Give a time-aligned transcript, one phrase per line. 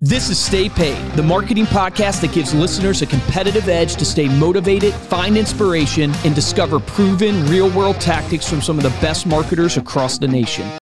[0.00, 4.28] This is Stay Paid, the marketing podcast that gives listeners a competitive edge to stay
[4.28, 9.76] motivated, find inspiration, and discover proven real world tactics from some of the best marketers
[9.76, 10.77] across the nation.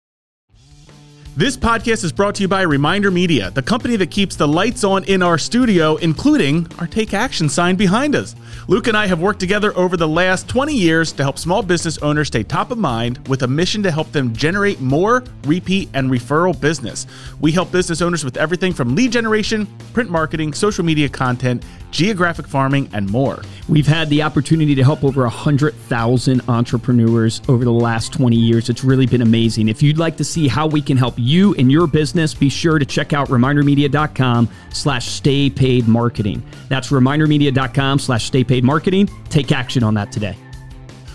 [1.42, 4.84] This podcast is brought to you by Reminder Media, the company that keeps the lights
[4.84, 8.36] on in our studio, including our Take Action sign behind us.
[8.68, 11.97] Luke and I have worked together over the last 20 years to help small business
[11.97, 16.12] owners stay top of mind with a mission to help them generate more repeat and
[16.12, 17.08] referral business.
[17.40, 22.48] We help business owners with everything from lead generation, print marketing, social media content, geographic
[22.48, 23.41] farming, and more.
[23.70, 28.70] We've had the opportunity to help over 100,000 entrepreneurs over the last 20 years.
[28.70, 29.68] It's really been amazing.
[29.70, 32.80] If you'd like to see how we can help you and your business, be sure
[32.80, 36.44] to check out remindermedia.com slash stay paid marketing.
[36.70, 39.10] That's remindermedia.com slash stay paid marketing.
[39.30, 40.35] Take action on that today.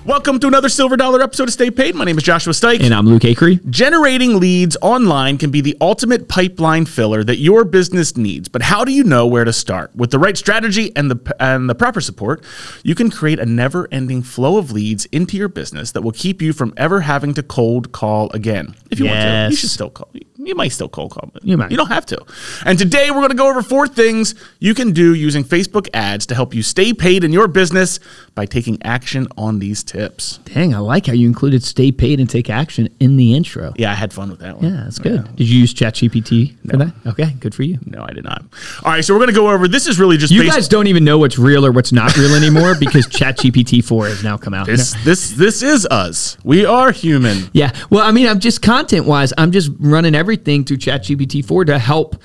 [0.06, 1.96] Welcome to another Silver Dollar episode of Stay Paid.
[1.96, 2.80] My name is Joshua Stike.
[2.80, 3.68] And I'm Luke Acree.
[3.68, 8.48] Generating leads online can be the ultimate pipeline filler that your business needs.
[8.48, 9.90] But how do you know where to start?
[9.96, 12.44] With the right strategy and the and the proper support,
[12.84, 16.52] you can create a never-ending flow of leads into your business that will keep you
[16.52, 18.76] from ever having to cold call again.
[18.92, 20.08] If you want to, you should still call.
[20.36, 21.72] You might still cold call, but you might.
[21.72, 22.24] You don't have to.
[22.64, 26.26] And today we're going to go over four things you can do using Facebook ads
[26.26, 27.98] to help you stay paid in your business
[28.36, 29.95] by taking action on these tips.
[30.44, 33.72] Dang, I like how you included stay paid and take action in the intro.
[33.76, 34.64] Yeah, I had fun with that one.
[34.64, 35.24] Yeah, that's good.
[35.24, 35.32] Yeah.
[35.36, 36.92] Did you use ChatGPT for that?
[37.06, 37.78] Okay, good for you.
[37.84, 38.44] No, I did not.
[38.84, 40.86] All right, so we're going to go over this is really just You guys don't
[40.86, 44.54] even know what's real or what's not real anymore because ChatGPT 4 has now come
[44.54, 44.66] out.
[44.66, 46.36] This this this is us.
[46.44, 47.50] We are human.
[47.52, 47.72] Yeah.
[47.90, 52.16] Well, I mean, I'm just content-wise, I'm just running everything through ChatGPT 4 to help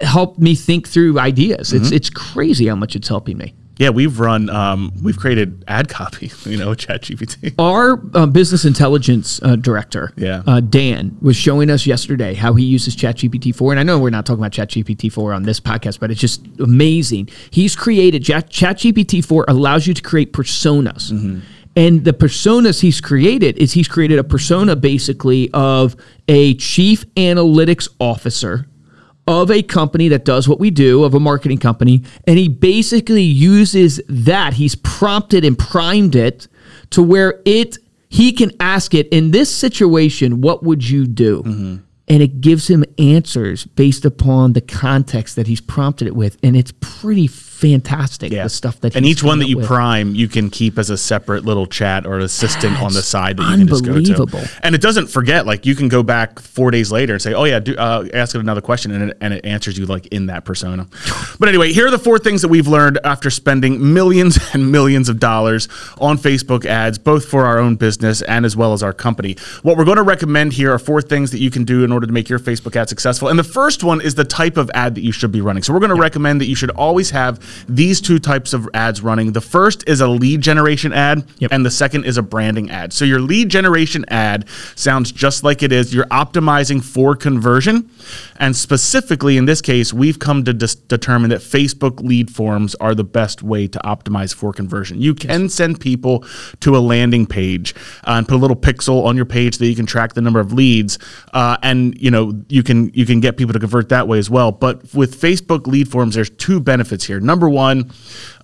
[0.00, 1.68] help me think through ideas.
[1.68, 1.84] Mm-hmm.
[1.84, 3.54] It's it's crazy how much it's helping me.
[3.78, 7.54] Yeah, we've run, um, we've created ad copy, you know, ChatGPT.
[7.58, 10.42] Our uh, business intelligence uh, director, yeah.
[10.46, 13.72] Uh, Dan, was showing us yesterday how he uses ChatGPT 4.
[13.72, 16.44] And I know we're not talking about ChatGPT 4 on this podcast, but it's just
[16.58, 17.28] amazing.
[17.50, 21.12] He's created, ChatGPT 4 allows you to create personas.
[21.12, 21.40] Mm-hmm.
[21.76, 25.94] And the personas he's created is he's created a persona basically of
[26.26, 28.66] a chief analytics officer
[29.28, 33.22] of a company that does what we do, of a marketing company, and he basically
[33.22, 34.54] uses that.
[34.54, 36.48] He's prompted and primed it
[36.90, 37.76] to where it
[38.08, 41.42] he can ask it in this situation, what would you do?
[41.42, 41.76] Mm-hmm.
[42.10, 46.38] And it gives him answers based upon the context that he's prompted it with.
[46.42, 47.26] And it's pretty
[47.60, 48.32] fantastic.
[48.32, 48.44] Yeah.
[48.44, 49.66] The stuff that and each one that you with.
[49.66, 53.36] prime, you can keep as a separate little chat or assistant That's on the side
[53.38, 54.50] that you can just go to.
[54.62, 55.46] And it doesn't forget.
[55.46, 58.34] Like you can go back four days later and say, "Oh yeah, do, uh, ask
[58.34, 60.86] it another question," and it, and it answers you like in that persona.
[61.38, 65.08] but anyway, here are the four things that we've learned after spending millions and millions
[65.08, 68.92] of dollars on Facebook ads, both for our own business and as well as our
[68.92, 69.36] company.
[69.62, 72.06] What we're going to recommend here are four things that you can do in order
[72.06, 73.28] to make your Facebook ad successful.
[73.28, 75.62] And the first one is the type of ad that you should be running.
[75.62, 76.02] So we're going to yeah.
[76.02, 79.32] recommend that you should always have these two types of ads running.
[79.32, 81.52] The first is a lead generation ad, yep.
[81.52, 82.92] and the second is a branding ad.
[82.92, 85.94] So your lead generation ad sounds just like it is.
[85.94, 87.90] You're optimizing for conversion.
[88.36, 92.94] And specifically in this case, we've come to dis- determine that Facebook lead forms are
[92.94, 95.00] the best way to optimize for conversion.
[95.00, 95.54] You can yes.
[95.54, 96.24] send people
[96.60, 99.76] to a landing page uh, and put a little pixel on your page that you
[99.76, 100.98] can track the number of leads,
[101.32, 104.30] uh, and you know you can you can get people to convert that way as
[104.30, 104.52] well.
[104.52, 107.20] But with Facebook lead forms, there's two benefits here.
[107.20, 107.92] Number one,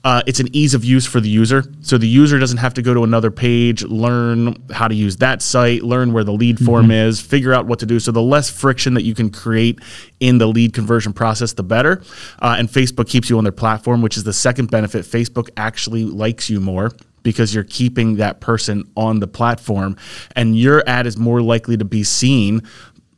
[0.05, 1.65] uh, it's an ease of use for the user.
[1.81, 5.41] So the user doesn't have to go to another page, learn how to use that
[5.41, 6.67] site, learn where the lead mm-hmm.
[6.67, 7.99] form is, figure out what to do.
[7.99, 9.81] So the less friction that you can create
[10.21, 12.03] in the lead conversion process, the better.
[12.39, 15.07] Uh, and Facebook keeps you on their platform, which is the second benefit.
[15.07, 16.91] Facebook actually likes you more
[17.23, 19.97] because you're keeping that person on the platform
[20.37, 22.63] and your ad is more likely to be seen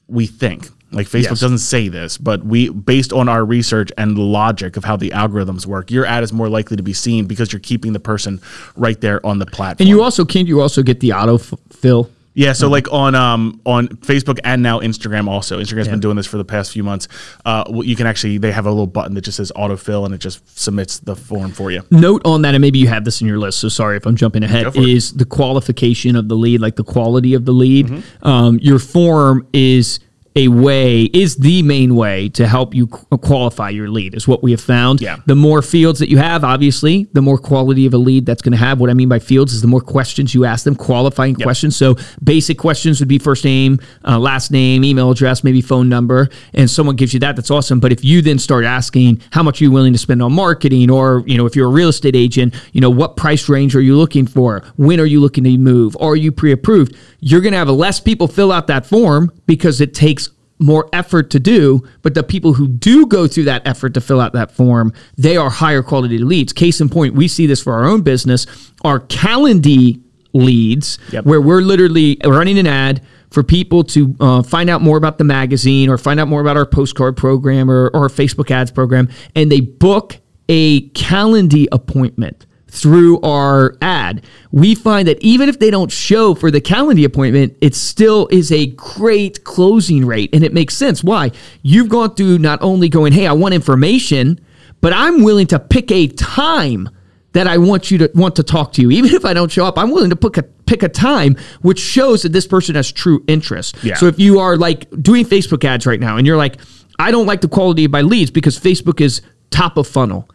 [0.09, 1.41] we think like Facebook yes.
[1.41, 5.67] doesn't say this, but we based on our research and logic of how the algorithms
[5.67, 8.41] work, your ad is more likely to be seen because you're keeping the person
[8.77, 9.85] right there on the platform.
[9.85, 12.73] And you also can you also get the autofill yeah, so mm-hmm.
[12.73, 15.59] like on um on Facebook and now Instagram also.
[15.59, 15.93] Instagram's yeah.
[15.93, 17.09] been doing this for the past few months.
[17.47, 20.19] Uh, you can actually they have a little button that just says autofill and it
[20.19, 21.83] just submits the form for you.
[21.91, 23.59] Note on that, and maybe you have this in your list.
[23.59, 24.77] So sorry if I'm jumping ahead.
[24.77, 27.87] Is the qualification of the lead, like the quality of the lead?
[27.87, 28.29] Mm-hmm.
[28.29, 29.99] Um, your form is
[30.37, 34.51] a way is the main way to help you qualify your lead is what we
[34.51, 35.01] have found.
[35.01, 35.17] Yeah.
[35.27, 38.53] the more fields that you have obviously the more quality of a lead that's going
[38.53, 38.79] to have.
[38.79, 41.45] What i mean by fields is the more questions you ask them qualifying yep.
[41.45, 41.77] questions.
[41.77, 46.29] So basic questions would be first name uh, last name email address maybe phone number
[46.53, 47.81] and someone gives you that that's awesome.
[47.81, 50.91] But if you then start asking how much are you willing to spend on marketing?
[50.91, 53.81] Or you know if you're a real estate agent you know what price range are
[53.81, 54.63] you looking for?
[54.77, 55.97] When are you looking to move?
[55.99, 56.95] Are you pre-approved?
[57.21, 60.26] You're going to have less people fill out that form because it takes
[60.59, 64.21] more effort to do, but the people who do go through that effort to fill
[64.21, 66.53] out that form, they are higher quality leads.
[66.53, 68.47] Case in point, we see this for our own business.
[68.83, 70.01] Our Calendly
[70.33, 71.25] leads, yep.
[71.25, 75.25] where we're literally running an ad for people to uh, find out more about the
[75.25, 79.09] magazine or find out more about our postcard program or, or our Facebook ads program,
[79.35, 80.19] and they book
[80.49, 82.46] a Calendly appointment
[82.77, 87.57] through our ad, we find that even if they don't show for the Calendly appointment,
[87.61, 90.31] it still is a great closing rate.
[90.33, 91.03] And it makes sense.
[91.03, 91.33] Why?
[91.63, 94.41] You've gone through not only going, hey, I want information,
[94.81, 96.89] but I'm willing to pick a time
[97.33, 98.91] that I want you to want to talk to you.
[98.91, 101.79] Even if I don't show up, I'm willing to pick a pick a time which
[101.79, 103.77] shows that this person has true interest.
[103.83, 103.95] Yeah.
[103.97, 106.57] So if you are like doing Facebook ads right now and you're like,
[106.99, 109.21] I don't like the quality of my leads because Facebook is
[109.51, 110.29] top of funnel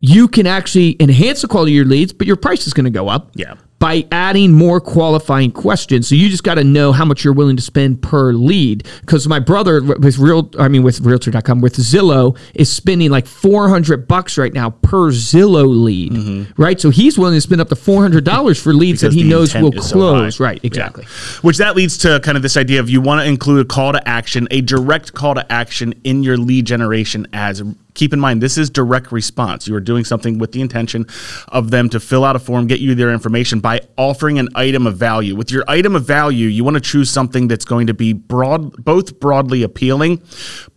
[0.00, 2.90] you can actually enhance the quality of your leads, but your price is going to
[2.90, 3.30] go up.
[3.34, 6.08] Yeah by adding more qualifying questions.
[6.08, 8.86] So you just got to know how much you're willing to spend per lead.
[9.00, 14.08] Because my brother with real, I mean with Realtor.com with Zillow is spending like 400
[14.08, 16.62] bucks right now per Zillow lead, mm-hmm.
[16.62, 16.80] right?
[16.80, 19.72] So he's willing to spend up to 400 dollars for leads that he knows will
[19.72, 20.36] close.
[20.36, 21.04] So right, exactly.
[21.04, 21.40] Yeah.
[21.42, 23.92] Which that leads to kind of this idea of you want to include a call
[23.92, 27.62] to action, a direct call to action in your lead generation as
[27.98, 29.66] keep in mind this is direct response.
[29.66, 31.06] You are doing something with the intention
[31.48, 34.86] of them to fill out a form, get you their information by offering an item
[34.86, 35.34] of value.
[35.34, 38.84] With your item of value, you want to choose something that's going to be broad
[38.84, 40.22] both broadly appealing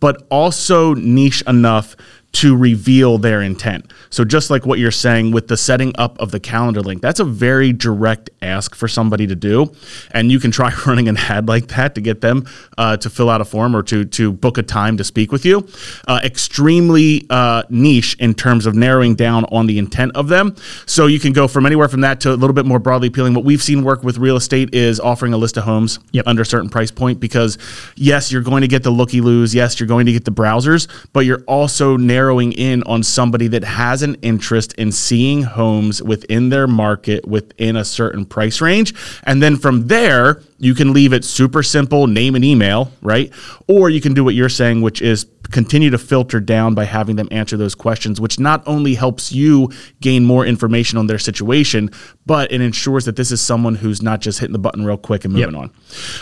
[0.00, 1.96] but also niche enough
[2.32, 3.92] to reveal their intent.
[4.10, 7.20] So just like what you're saying with the setting up of the calendar link, that's
[7.20, 9.72] a very direct ask for somebody to do,
[10.12, 12.46] and you can try running an ad like that to get them
[12.78, 15.44] uh, to fill out a form or to to book a time to speak with
[15.44, 15.66] you.
[16.08, 20.56] Uh, extremely uh, niche in terms of narrowing down on the intent of them.
[20.86, 23.34] So you can go from anywhere from that to a little bit more broadly appealing.
[23.34, 26.26] What we've seen work with real estate is offering a list of homes yep.
[26.26, 27.58] under a certain price point because
[27.96, 30.88] yes, you're going to get the looky loos, yes, you're going to get the browsers,
[31.12, 36.00] but you're also narrowing narrowing in on somebody that has an interest in seeing homes
[36.00, 38.94] within their market within a certain price range.
[39.24, 43.32] And then from there, you can leave it super simple, name and email, right?
[43.66, 47.16] Or you can do what you're saying, which is continue to filter down by having
[47.16, 49.68] them answer those questions, which not only helps you
[50.00, 51.90] gain more information on their situation,
[52.24, 55.24] but it ensures that this is someone who's not just hitting the button real quick
[55.24, 55.62] and moving yep.
[55.62, 55.70] on.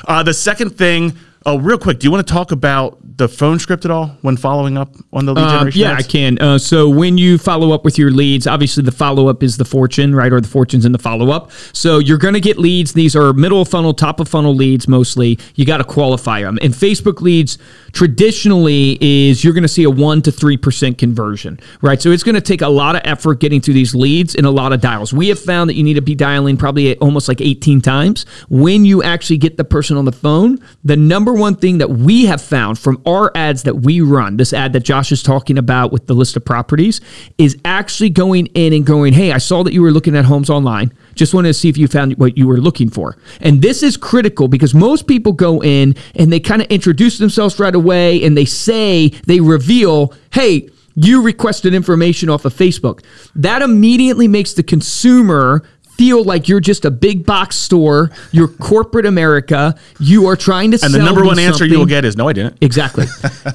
[0.09, 1.15] Uh, the second thing
[1.47, 4.37] Oh, real quick, do you want to talk about the phone script at all when
[4.37, 5.81] following up on the lead uh, generation?
[5.81, 6.07] Yeah, ads?
[6.07, 6.39] I can.
[6.41, 9.65] Uh, so when you follow up with your leads, obviously the follow up is the
[9.65, 10.33] fortune, right?
[10.33, 11.51] Or the fortune's in the follow up.
[11.73, 12.93] So you're going to get leads.
[12.93, 15.39] These are middle of funnel, top of funnel leads mostly.
[15.55, 16.59] You got to qualify them.
[16.63, 17.59] And Facebook leads
[17.93, 22.01] traditionally is you're going to see a 1 to 3% conversion, right?
[22.01, 24.51] So it's going to take a lot of effort getting through these leads and a
[24.51, 25.13] lot of dials.
[25.13, 28.25] We have found that you need to be dialing probably almost like 18 times.
[28.49, 32.27] When you actually get the person on the phone, the number one thing that we
[32.27, 35.93] have found from our ads that we run, this ad that Josh is talking about
[35.93, 37.01] with the list of properties,
[37.39, 40.51] is actually going in and going, hey, I saw that you were looking at homes
[40.51, 40.93] online.
[41.15, 43.17] Just wanted to see if you found what you were looking for.
[43.41, 47.59] And this is critical because most people go in and they kind of introduce themselves
[47.59, 53.05] right away and they say, they reveal, hey, you requested information off of Facebook.
[53.35, 55.63] That immediately makes the consumer
[56.01, 58.11] feel like you're just a big box store.
[58.33, 59.75] You're corporate America.
[59.99, 62.33] You are trying to and the number one answer you will get is no, I
[62.33, 62.57] didn't.
[62.63, 63.05] Exactly.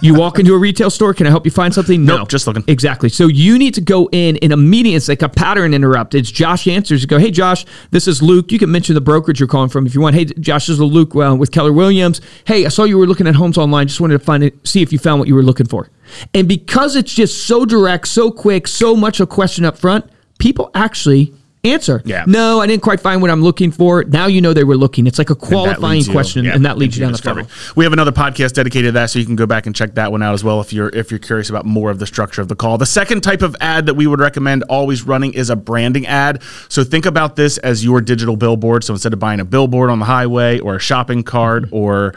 [0.03, 1.15] you walk into a retail store.
[1.15, 2.05] Can I help you find something?
[2.05, 2.63] No, nope, just looking.
[2.67, 3.09] Exactly.
[3.09, 4.93] So you need to go in in a meeting.
[4.93, 6.13] It's like a pattern interrupt.
[6.13, 7.01] It's Josh answers.
[7.01, 8.51] You go, hey Josh, this is Luke.
[8.51, 10.13] You can mention the brokerage you're calling from if you want.
[10.13, 12.21] Hey Josh, this is Luke uh, with Keller Williams.
[12.45, 13.87] Hey, I saw you were looking at homes online.
[13.87, 15.89] Just wanted to find it, see if you found what you were looking for.
[16.31, 20.07] And because it's just so direct, so quick, so much of a question up front,
[20.37, 21.33] people actually
[21.65, 22.01] answer.
[22.05, 22.23] Yeah.
[22.27, 24.03] No, I didn't quite find what I'm looking for.
[24.03, 25.07] Now you know they were looking.
[25.07, 27.47] It's like a qualifying and question, and that leads you down the funnel.
[27.75, 30.11] We have another podcast dedicated to that, so you can go back and check that
[30.11, 32.47] one out as well if you're if you're curious about more of the structure of
[32.47, 32.77] the call.
[32.77, 36.41] The second type of ad that we would recommend always running is a branding ad.
[36.69, 38.83] So think about this as your digital billboard.
[38.83, 41.75] So instead of buying a billboard on the highway or a shopping cart mm-hmm.
[41.75, 42.15] or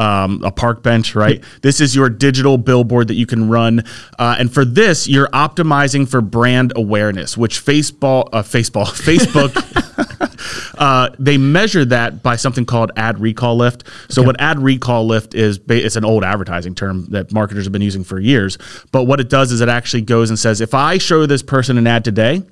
[0.00, 1.44] um, a park bench, right?
[1.62, 3.84] this is your digital billboard that you can run,
[4.18, 8.86] uh, and for this, you're optimizing for brand awareness, which Facebook, uh, Facebook,
[9.52, 13.84] Facebook, uh, they measure that by something called ad recall lift.
[14.08, 14.26] So, okay.
[14.26, 18.02] what ad recall lift is, it's an old advertising term that marketers have been using
[18.02, 18.56] for years.
[18.92, 21.76] But what it does is it actually goes and says, if I show this person
[21.76, 22.42] an ad today,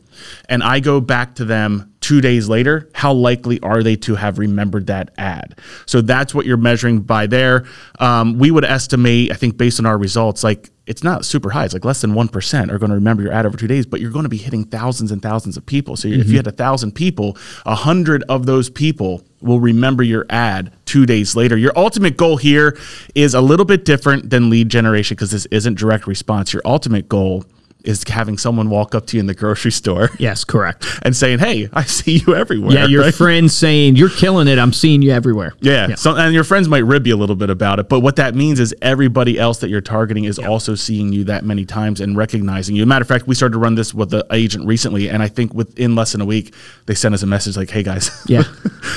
[0.48, 4.38] and I go back to them two days later, how likely are they to have
[4.38, 5.58] remembered that ad?
[5.84, 7.66] So that's what you're measuring by there.
[7.98, 11.66] Um, we would estimate, I think, based on our results, like it's not super high.
[11.66, 14.00] It's like less than 1% are going to remember your ad over two days, but
[14.00, 15.96] you're going to be hitting thousands and thousands of people.
[15.96, 16.22] So mm-hmm.
[16.22, 17.36] if you had a thousand people,
[17.66, 21.58] a hundred of those people will remember your ad two days later.
[21.58, 22.78] Your ultimate goal here
[23.14, 26.54] is a little bit different than lead generation because this isn't direct response.
[26.54, 27.44] Your ultimate goal
[27.84, 30.10] is having someone walk up to you in the grocery store.
[30.18, 30.84] Yes, correct.
[31.02, 33.14] And saying, "Hey, I see you everywhere." Yeah, your right?
[33.14, 34.58] friends saying, "You're killing it.
[34.58, 35.88] I'm seeing you everywhere." Yeah.
[35.88, 35.94] yeah.
[35.94, 38.34] So, and your friends might rib you a little bit about it, but what that
[38.34, 40.48] means is everybody else that you're targeting is yeah.
[40.48, 42.84] also seeing you that many times and recognizing you.
[42.84, 45.54] matter of fact, we started to run this with the agent recently, and I think
[45.54, 46.52] within less than a week,
[46.86, 48.42] they sent us a message like, "Hey guys, yeah,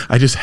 [0.09, 0.37] I just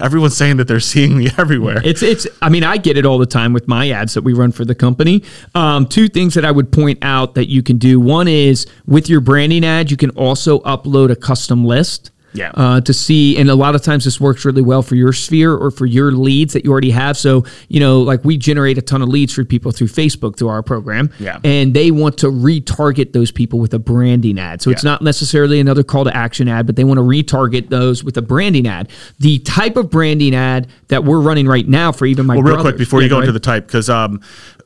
[0.00, 2.26] everyone's saying that they're seeing me everywhere." It's it's.
[2.40, 4.64] I mean, I get it all the time with my ads that we run for
[4.64, 5.24] the company.
[5.56, 7.98] Um, two things that I would point out that you can do.
[7.98, 12.52] One is with your branding ad, you can also upload a custom list yeah.
[12.54, 15.54] Uh, to see, and a lot of times this works really well for your sphere
[15.54, 17.16] or for your leads that you already have.
[17.16, 20.48] So, you know, like we generate a ton of leads for people through Facebook through
[20.48, 21.10] our program.
[21.18, 21.40] Yeah.
[21.42, 24.62] And they want to retarget those people with a branding ad.
[24.62, 24.74] So yeah.
[24.74, 28.16] it's not necessarily another call to action ad, but they want to retarget those with
[28.16, 28.90] a branding ad.
[29.18, 32.60] The type of branding ad that we're running right now for even my well, real
[32.60, 34.20] quick before yeah, you go, go into the type, because um,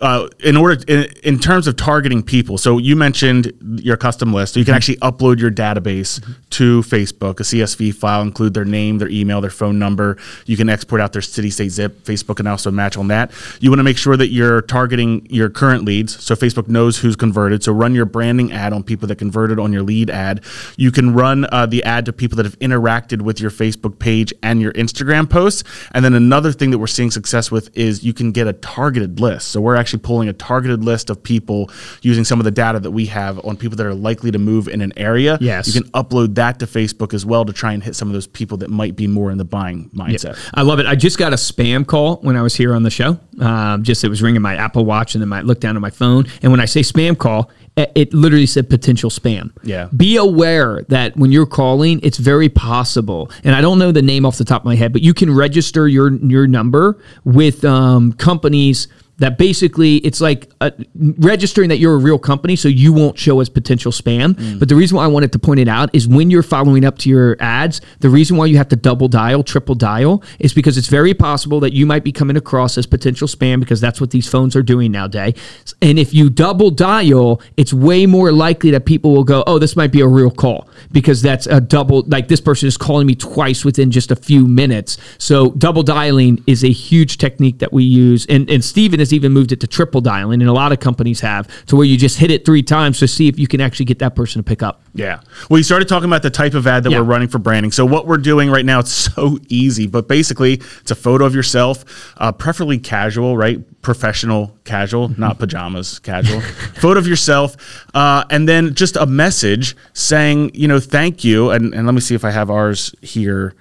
[0.05, 4.53] uh, in order in, in, terms of targeting people, so you mentioned your custom list.
[4.53, 4.77] So you can mm-hmm.
[4.77, 6.33] actually upload your database mm-hmm.
[6.51, 10.19] to Facebook, a CSV file, include their name, their email, their phone number.
[10.45, 12.05] You can export out their city state zip.
[12.05, 13.33] Facebook can also match on that.
[13.61, 17.17] You want to make sure that you're targeting your current leads, so Facebook knows who's
[17.17, 17.65] converted.
[17.65, 20.45] So run your branding ad on people that converted on your lead ad.
[20.77, 24.35] You can run uh, the ad to people that have interacted with your Facebook page
[24.43, 25.65] and your Instagram posts.
[25.93, 29.19] And then another thing that we're seeing success with is you can get a targeted
[29.19, 29.49] list.
[29.49, 31.71] So we're actually pulling a targeted list of people
[32.03, 34.69] using some of the data that we have on people that are likely to move
[34.69, 35.39] in an area.
[35.41, 35.67] Yes.
[35.67, 38.27] You can upload that to Facebook as well to try and hit some of those
[38.27, 40.37] people that might be more in the buying mindset.
[40.37, 40.51] Yeah.
[40.55, 40.87] I love it.
[40.87, 43.19] I just got a spam call when I was here on the show.
[43.41, 45.91] Um, just it was ringing my Apple Watch and then I looked down at my
[45.91, 46.27] phone.
[46.43, 49.51] And when I say spam call, it literally said potential spam.
[49.65, 49.89] Yeah.
[49.97, 54.25] Be aware that when you're calling, it's very possible, and I don't know the name
[54.25, 58.13] off the top of my head, but you can register your your number with um,
[58.13, 58.87] companies
[59.19, 60.73] that basically it's like a,
[61.19, 64.35] registering that you're a real company so you won't show as potential spam.
[64.35, 64.59] Mm.
[64.59, 66.99] But the reason why I wanted to point it out is when you're following up
[66.99, 70.77] to your ads, the reason why you have to double dial, triple dial is because
[70.77, 74.11] it's very possible that you might be coming across as potential spam because that's what
[74.11, 75.35] these phones are doing nowadays.
[75.81, 79.77] And if you double dial, it's way more likely that people will go, "Oh, this
[79.77, 83.15] might be a real call." Because that's a double like this person is calling me
[83.15, 84.99] twice within just a few minutes.
[85.19, 88.27] So double dialing is a huge technique that we use.
[88.27, 91.21] And and Steven has even moved it to triple dialing, and a lot of companies
[91.21, 93.85] have to where you just hit it three times to see if you can actually
[93.85, 94.83] get that person to pick up.
[94.95, 95.21] Yeah.
[95.49, 96.99] Well, you started talking about the type of ad that yeah.
[96.99, 97.73] we're running for branding.
[97.73, 101.35] So what we're doing right now, it's so easy, but basically it's a photo of
[101.35, 103.61] yourself, uh, preferably casual, right?
[103.83, 105.21] Professional casual, mm-hmm.
[105.21, 106.41] not pajamas, casual.
[106.75, 111.51] photo of yourself, uh, and then just a message saying, you know, thank you.
[111.51, 113.55] And, and let me see if I have ours here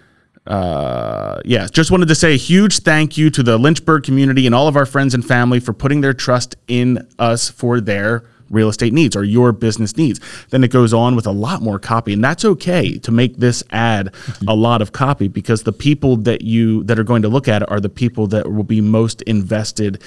[0.45, 4.53] uh, yeah, just wanted to say a huge thank you to the Lynchburg community and
[4.53, 8.69] all of our friends and family for putting their trust in us for their real
[8.69, 10.19] estate needs or your business needs.
[10.50, 13.63] Then it goes on with a lot more copy, and that's okay to make this
[13.71, 14.13] ad
[14.47, 17.69] a lot of copy because the people that you that are going to look at
[17.69, 20.01] are the people that will be most invested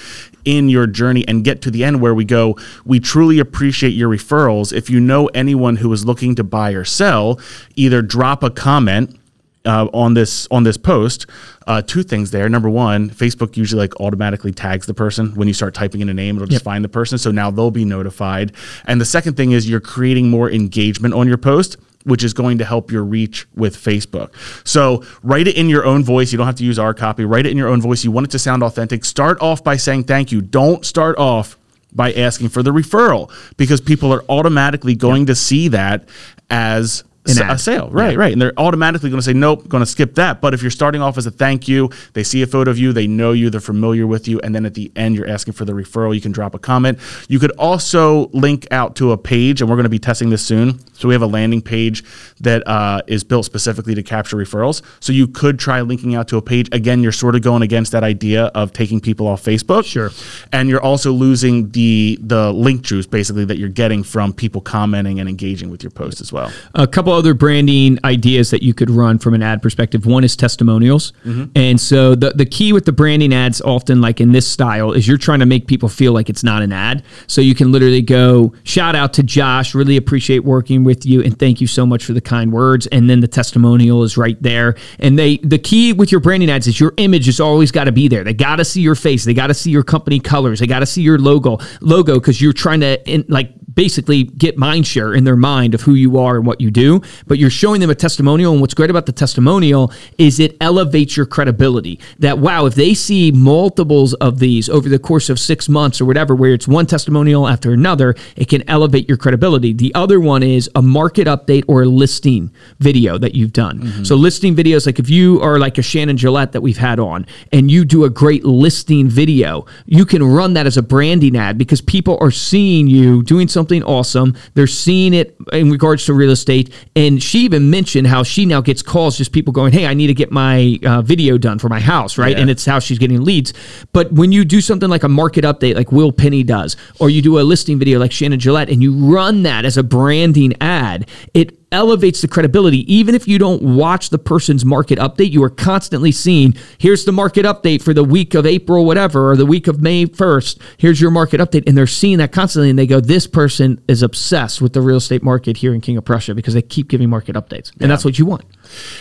[0.45, 2.55] in your journey and get to the end where we go.
[2.85, 4.71] We truly appreciate your referrals.
[4.71, 7.39] If you know anyone who is looking to buy or sell,
[7.75, 9.19] either drop a comment
[9.67, 11.27] uh, on this on this post.
[11.67, 12.47] Uh, two things there.
[12.47, 16.13] Number one, Facebook usually like automatically tags the person when you start typing in a
[16.13, 16.37] name.
[16.37, 16.63] It'll just yep.
[16.63, 18.53] find the person, so now they'll be notified.
[18.85, 22.57] And the second thing is you're creating more engagement on your post which is going
[22.57, 24.31] to help your reach with Facebook.
[24.65, 26.31] So write it in your own voice.
[26.31, 27.25] You don't have to use our copy.
[27.25, 28.01] Write it in your own voice.
[28.05, 29.03] You want it to sound authentic.
[29.03, 30.41] Start off by saying thank you.
[30.41, 31.57] Don't start off
[31.91, 35.27] by asking for the referral because people are automatically going yep.
[35.27, 36.07] to see that
[36.49, 37.89] as a sale.
[37.89, 38.19] Right, yeah.
[38.19, 38.33] right.
[38.33, 40.41] And they're automatically going to say, nope, going to skip that.
[40.41, 42.93] But if you're starting off as a thank you, they see a photo of you,
[42.93, 44.39] they know you, they're familiar with you.
[44.41, 46.13] And then at the end, you're asking for the referral.
[46.15, 46.99] You can drop a comment.
[47.27, 50.45] You could also link out to a page, and we're going to be testing this
[50.45, 50.79] soon.
[50.93, 52.03] So we have a landing page
[52.39, 54.81] that uh, is built specifically to capture referrals.
[54.99, 56.69] So you could try linking out to a page.
[56.71, 59.85] Again, you're sort of going against that idea of taking people off Facebook.
[59.85, 60.11] Sure.
[60.51, 65.19] And you're also losing the the link juice basically that you're getting from people commenting
[65.19, 66.51] and engaging with your post as well.
[66.73, 70.05] A couple other branding ideas that you could run from an ad perspective.
[70.05, 71.13] One is testimonials.
[71.25, 71.45] Mm-hmm.
[71.55, 75.07] And so the, the key with the branding ads, often like in this style, is
[75.07, 77.03] you're trying to make people feel like it's not an ad.
[77.25, 81.37] So you can literally go, shout out to Josh, really appreciate working with you, and
[81.37, 82.87] thank you so much for the kind words.
[82.87, 84.75] And then the testimonial is right there.
[84.99, 87.91] And they the key with your branding ads is your image has always got to
[87.91, 88.23] be there.
[88.23, 89.25] They got to see your face.
[89.25, 90.59] They got to see your company colors.
[90.59, 94.57] They got to see your logo logo because you're trying to in, like basically get
[94.57, 97.47] mind share in their mind of who you are and what you do, but you're
[97.47, 98.51] showing them a testimonial.
[98.51, 101.99] And what's great about the testimonial is it elevates your credibility.
[102.17, 106.05] That, wow, if they see multiples of these over the course of six months or
[106.05, 109.73] whatever, where it's one testimonial after another, it can elevate your credibility.
[109.73, 113.79] The other one is a market update or a listing video that you've done.
[113.79, 114.03] Mm-hmm.
[114.05, 117.27] So, listing videos, like if you are like a Shannon Gillette that we've had on
[117.53, 121.59] and you do a great listing video, you can run that as a branding ad
[121.59, 124.35] because people are seeing you doing something something awesome.
[124.53, 126.73] They're seeing it in regards to real estate.
[126.95, 130.07] And she even mentioned how she now gets calls, just people going, Hey, I need
[130.07, 132.35] to get my uh, video done for my house, right?
[132.35, 132.41] Yeah.
[132.41, 133.53] And it's how she's getting leads.
[133.91, 137.21] But when you do something like a market update, like Will Penny does, or you
[137.21, 141.09] do a listing video like Shannon Gillette, and you run that as a branding ad,
[141.33, 142.91] it elevates the credibility.
[142.93, 147.11] Even if you don't watch the person's market update, you are constantly seeing, here's the
[147.11, 150.59] market update for the week of April, whatever, or the week of May 1st.
[150.77, 151.67] Here's your market update.
[151.67, 152.69] And they're seeing that constantly.
[152.69, 155.97] And they go, this person is obsessed with the real estate market here in King
[155.97, 157.71] of Prussia because they keep giving market updates.
[157.73, 157.87] And yeah.
[157.87, 158.45] that's what you want.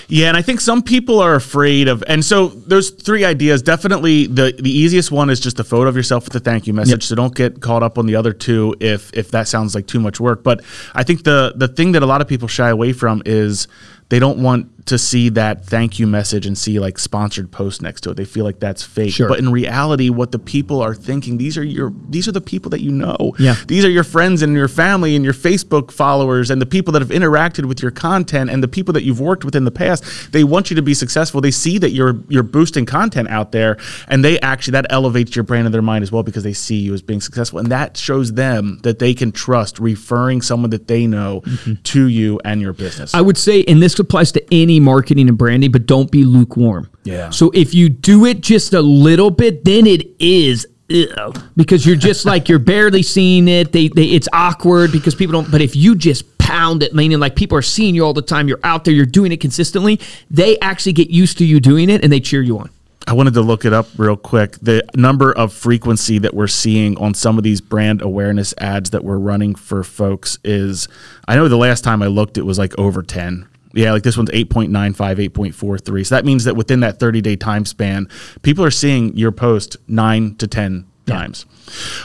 [0.09, 3.63] Yeah, and I think some people are afraid of, and so there's three ideas.
[3.63, 6.75] Definitely, the the easiest one is just a photo of yourself with a thank you
[6.75, 6.91] message.
[6.91, 7.03] Yep.
[7.03, 10.01] So don't get caught up on the other two if if that sounds like too
[10.01, 10.43] much work.
[10.43, 10.63] But
[10.95, 13.69] I think the the thing that a lot of people shy away from is
[14.09, 18.03] they don't want to see that thank you message and see like sponsored post next
[18.03, 18.15] to it.
[18.15, 19.13] They feel like that's fake.
[19.13, 19.29] Sure.
[19.29, 22.71] But in reality, what the people are thinking, these are your these are the people
[22.71, 23.35] that you know.
[23.39, 23.57] Yeah.
[23.67, 27.03] These are your friends and your family and your Facebook followers and the people that
[27.03, 30.33] have interacted with your content and the people that you've worked with in the past.
[30.33, 31.41] They want you to be successful.
[31.41, 35.43] They see that you're you're boosting content out there and they actually that elevates your
[35.43, 37.59] brand in their mind as well because they see you as being successful.
[37.59, 41.75] And that shows them that they can trust referring someone that they know mm-hmm.
[41.83, 43.13] to you and your business.
[43.13, 46.91] I would say, in this applies to any marketing and branding, but don't be lukewarm.
[47.05, 47.31] Yeah.
[47.31, 51.97] So if you do it just a little bit, then it is uh, because you're
[51.97, 53.73] just like you're barely seeing it.
[53.73, 55.51] They, they it's awkward because people don't.
[55.51, 58.47] But if you just pound it, meaning like people are seeing you all the time,
[58.49, 60.01] you're out there, you're doing it consistently.
[60.31, 62.71] They actually get used to you doing it and they cheer you on.
[63.09, 64.53] I wanted to look it up real quick.
[64.61, 69.05] The number of frequency that we're seeing on some of these brand awareness ads that
[69.05, 70.89] we're running for folks is,
[71.29, 74.17] I know the last time I looked, it was like over 10 yeah, like this
[74.17, 76.07] one's 8.95, 8.43.
[76.07, 78.09] So that means that within that 30 day time span,
[78.43, 81.47] people are seeing your post nine to 10 times.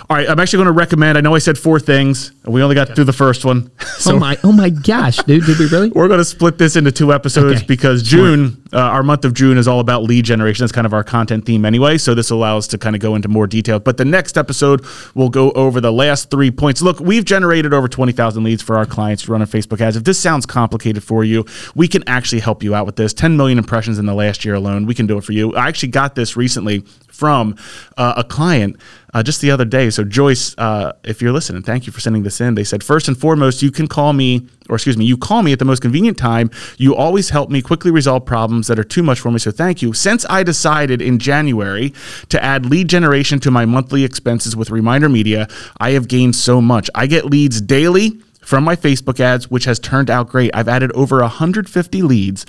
[0.10, 1.18] All right, I'm actually going to recommend.
[1.18, 2.96] I know I said four things, and we only got okay.
[2.96, 3.72] through the first one.
[4.02, 5.46] So oh my, oh my gosh, dude!
[5.46, 5.90] Did we really?
[5.96, 7.68] We're going to split this into two episodes okay.
[7.68, 10.64] because June, uh, our month of June, is all about lead generation.
[10.64, 12.00] That's kind of our content theme anyway.
[12.00, 13.80] So this allows us to kind of go into more detail.
[13.80, 14.84] But the next episode,
[15.14, 16.82] we'll go over the last three points.
[16.82, 19.96] Look, we've generated over 20,000 leads for our clients running Facebook ads.
[19.96, 23.14] If this sounds complicated for you, we can actually help you out with this.
[23.14, 24.88] 10 million impressions in the last year alone.
[24.88, 25.56] We can do it for you.
[25.56, 26.84] I actually got this recently
[27.22, 27.56] from
[27.98, 28.76] uh, a client
[29.14, 29.92] uh, just the other day.
[29.92, 32.56] So, Joyce, uh, if you're listening, thank you for sending this in.
[32.56, 35.54] They said, first and foremost, you can call me, or excuse me, you call me
[35.54, 36.50] at the most convenient time.
[36.78, 39.38] You always help me quickly resolve problems that are too much for me.
[39.38, 39.94] So, thank you.
[39.94, 41.94] Since I decided in January
[42.30, 45.48] to add lead generation to my monthly expenses with Reminder Media,
[45.80, 46.90] I have gained so much.
[46.96, 48.20] I get leads daily
[48.52, 50.52] from my Facebook ads, which has turned out great.
[50.54, 52.46] I've added over 150 leads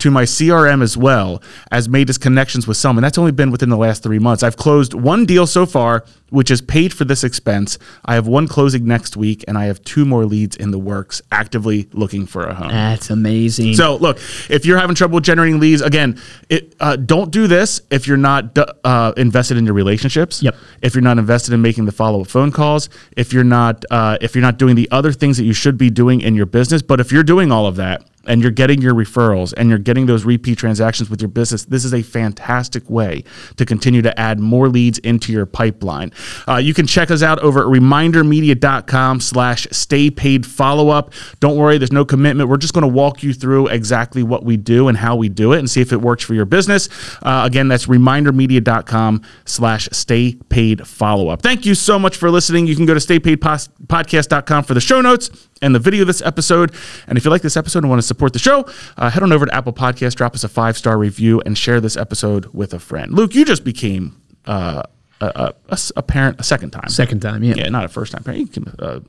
[0.00, 3.50] to my CRM as well as made as connections with some, and that's only been
[3.50, 4.42] within the last three months.
[4.42, 7.78] I've closed one deal so far which is paid for this expense.
[8.04, 11.22] I have one closing next week, and I have two more leads in the works,
[11.30, 12.68] actively looking for a home.
[12.68, 13.74] That's amazing.
[13.74, 14.18] So, look,
[14.50, 18.58] if you're having trouble generating leads, again, it, uh, don't do this if you're not
[18.84, 20.42] uh, invested in your relationships.
[20.42, 20.56] Yep.
[20.82, 22.88] If you're not invested in making the follow up phone calls.
[23.16, 25.90] If you're not uh, if you're not doing the other things that you should be
[25.90, 26.82] doing in your business.
[26.82, 30.06] But if you're doing all of that and you're getting your referrals and you're getting
[30.06, 33.24] those repeat transactions with your business, this is a fantastic way
[33.56, 36.12] to continue to add more leads into your pipeline.
[36.48, 41.12] Uh, you can check us out over at remindermedia.com slash stay paid follow up.
[41.40, 42.48] Don't worry, there's no commitment.
[42.48, 45.52] We're just going to walk you through exactly what we do and how we do
[45.52, 46.88] it and see if it works for your business.
[47.22, 51.42] Uh, again, that's remindermedia.com slash stay paid follow up.
[51.42, 52.66] Thank you so much for listening.
[52.66, 55.30] You can go to staypaidpodcast.com for the show notes
[55.62, 56.74] and the video of this episode.
[57.06, 59.32] And if you like this episode and want to support the show, uh, head on
[59.32, 62.74] over to Apple Podcast, drop us a five star review, and share this episode with
[62.74, 63.12] a friend.
[63.12, 64.82] Luke, you just became uh,
[65.20, 66.88] a, a, a, parent a second time.
[66.88, 67.54] Second time, yeah.
[67.56, 68.52] Yeah, not a first time parent.
[68.52, 69.00] Can, uh,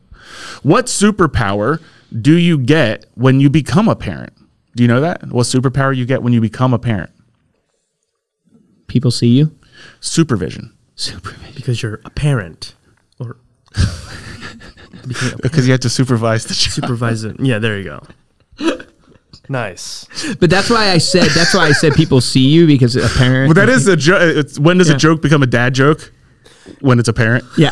[0.63, 1.81] what superpower
[2.21, 4.33] do you get when you become a parent?
[4.75, 5.27] Do you know that?
[5.29, 7.11] What superpower you get when you become a parent?
[8.87, 9.55] People see you.
[9.99, 10.73] Supervision.
[10.95, 11.53] Supervision.
[11.55, 12.75] Because you're a parent,
[13.19, 13.37] or
[15.41, 16.73] because you have to supervise the child.
[16.73, 17.39] supervise it.
[17.39, 17.83] Yeah, there you
[18.59, 18.83] go.
[19.49, 20.05] Nice.
[20.39, 23.17] But that's why I said that's why I said people see you because apparently.
[23.27, 23.49] parent.
[23.55, 24.47] But that is a joke.
[24.59, 24.95] When does Yeah.
[24.95, 26.11] a joke become a dad joke?
[26.81, 27.43] When it's a parent.
[27.57, 27.71] yeah.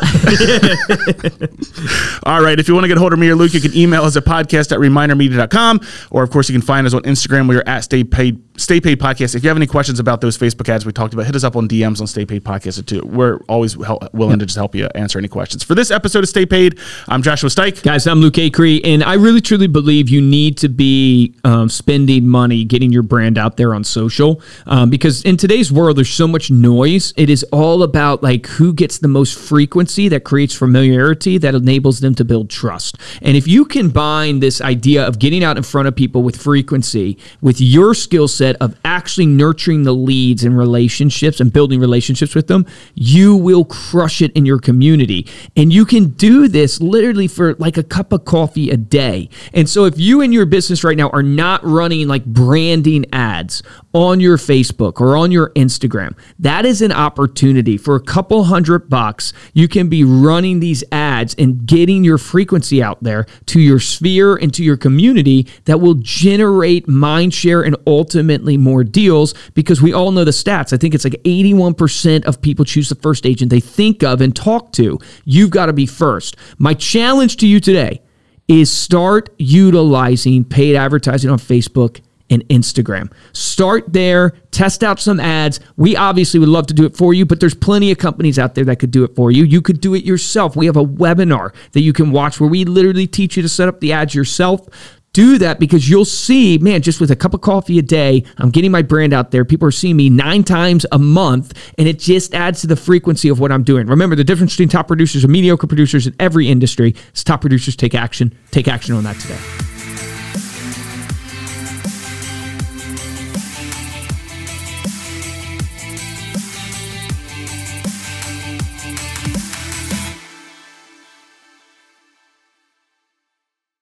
[2.24, 2.58] All right.
[2.58, 4.16] If you want to get a hold of me or Luke, you can email us
[4.16, 5.80] at podcast at remindermedia.com.
[6.10, 7.48] Or, of course, you can find us on Instagram.
[7.48, 9.34] We are at Stay Paid, Stay Paid Podcast.
[9.34, 11.56] If you have any questions about those Facebook ads we talked about, hit us up
[11.56, 13.02] on DMs on Stay Paid Podcast too.
[13.04, 15.62] We're always hel- willing to just help you answer any questions.
[15.62, 16.78] For this episode of Stay Paid,
[17.08, 17.82] I'm Joshua Stike.
[17.82, 22.26] Guys, I'm Luke Acree, and I really truly believe you need to be um, spending
[22.28, 26.26] money getting your brand out there on social um, because in today's world, there's so
[26.28, 27.12] much noise.
[27.16, 32.00] It is all about like who gets the most frequency that creates familiarity that enables
[32.00, 32.96] them to build trust.
[33.22, 37.18] And if you combine this idea of getting out in front of people with frequency
[37.40, 42.46] with your skill set of actually nurturing the leads and relationships and building relationships with
[42.46, 45.26] them, you will crush it in your community.
[45.56, 49.28] And you can do this literally for like a cup of coffee a day.
[49.52, 53.62] And so if you and your business right now are not running like branding ads
[53.92, 58.75] on your Facebook or on your Instagram, that is an opportunity for a couple hundred
[58.78, 59.32] bucks.
[59.54, 64.36] You can be running these ads and getting your frequency out there to your sphere
[64.36, 69.92] and to your community that will generate mind share and ultimately more deals because we
[69.92, 70.72] all know the stats.
[70.72, 74.34] I think it's like 81% of people choose the first agent they think of and
[74.34, 74.98] talk to.
[75.24, 76.36] You've got to be first.
[76.58, 78.02] My challenge to you today
[78.48, 83.12] is start utilizing paid advertising on Facebook and Instagram.
[83.32, 85.60] Start there, test out some ads.
[85.76, 88.54] We obviously would love to do it for you, but there's plenty of companies out
[88.54, 89.44] there that could do it for you.
[89.44, 90.56] You could do it yourself.
[90.56, 93.68] We have a webinar that you can watch where we literally teach you to set
[93.68, 94.66] up the ads yourself.
[95.12, 98.50] Do that because you'll see, man, just with a cup of coffee a day, I'm
[98.50, 99.46] getting my brand out there.
[99.46, 103.30] People are seeing me nine times a month, and it just adds to the frequency
[103.30, 103.86] of what I'm doing.
[103.86, 107.76] Remember, the difference between top producers and mediocre producers in every industry is top producers
[107.76, 108.36] take action.
[108.50, 109.75] Take action on that today.